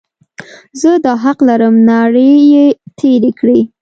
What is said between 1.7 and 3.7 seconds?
ناړې یې تېرې کړې.